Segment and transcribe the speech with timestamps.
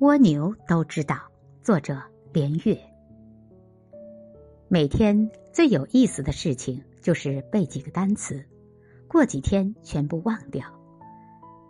[0.00, 1.16] 蜗牛都知道。
[1.62, 2.76] 作者：连月。
[4.66, 8.44] 每天最有意思的事情就是背几个单词，
[9.06, 10.66] 过几天全部忘掉。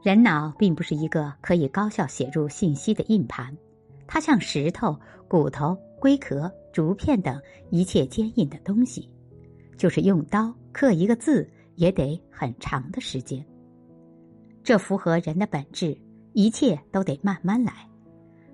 [0.02, 3.55] 人脑并不是一个可以高效写入信息的硬盘，
[4.07, 4.98] 它像石头、
[5.29, 7.38] 骨头、龟壳、竹片等
[7.70, 9.09] 一切坚硬的东西，
[9.77, 13.45] 就是用刀刻一个字也得很长的时间。
[14.62, 15.96] 这符合人的本质，
[16.32, 17.86] 一切都得慢慢来。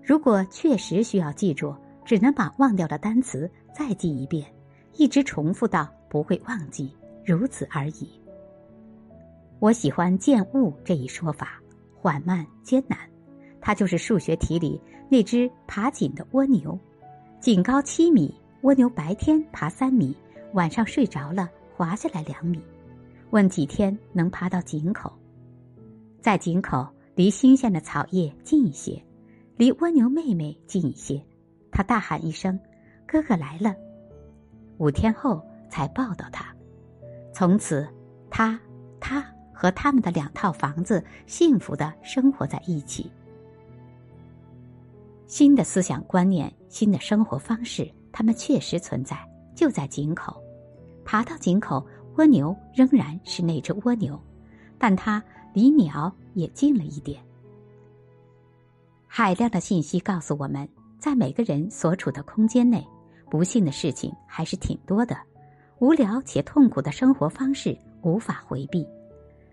[0.02, 4.44] 如果确实需要记住，只能把忘掉的单词再记一遍，
[4.96, 8.08] 一直重复到不会忘记，如此而已。
[9.58, 11.60] 我喜欢“见物”这一说法，
[11.94, 12.98] 缓慢艰难，
[13.60, 16.76] 它就是数学题里那只爬井的蜗牛，
[17.40, 20.16] 井高七米，蜗牛白天爬三米，
[20.54, 22.58] 晚上睡着了滑下来两米，
[23.30, 25.12] 问几天能爬到井口？
[26.22, 29.00] 在井口离新鲜的草叶近一些。
[29.60, 31.22] 离蜗牛妹妹近一些，
[31.70, 32.58] 他大喊一声
[33.06, 33.76] ：“哥哥来了！”
[34.80, 36.46] 五天后才抱到他。
[37.34, 37.86] 从此，
[38.30, 38.58] 他、
[38.98, 39.22] 他
[39.52, 43.12] 和他们的两套房子幸福的生活在一起。
[45.26, 49.14] 新的思想观念、新的生活方式，他们确实存在，
[49.54, 50.42] 就在井口。
[51.04, 54.18] 爬到井口，蜗牛仍然是那只蜗牛，
[54.78, 55.22] 但它
[55.52, 57.22] 离鸟也近了一点。
[59.12, 62.86] 海量的信息告诉我们，在每个人所处的空间内，
[63.28, 65.16] 不幸的事情还是挺多的，
[65.80, 68.86] 无聊且痛苦的生活方式无法回避。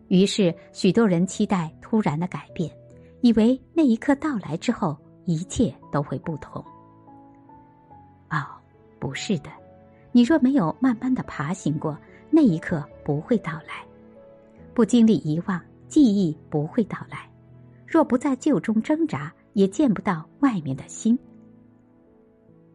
[0.10, 2.72] 于是，许多人期待突然的改变，
[3.22, 6.64] 以为那一刻到来之后，一切都会不同。
[8.30, 8.46] 哦，
[9.00, 9.50] 不是的，
[10.12, 11.98] 你若没有慢慢的爬行过，
[12.30, 13.84] 那一刻不会到来；
[14.76, 17.18] 不经历遗忘，记忆不会到来；
[17.88, 19.34] 若不在旧中挣扎。
[19.58, 21.18] 也见不到外面的星。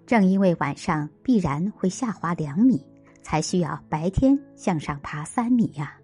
[0.05, 2.85] 正因为晚上必然会下滑两米，
[3.23, 5.97] 才需要白天向上爬三米呀。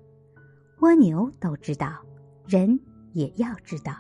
[0.79, 1.97] 蜗牛都知道，
[2.47, 2.79] 人
[3.13, 3.93] 也要知道。